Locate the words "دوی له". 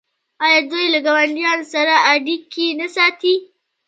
0.69-0.99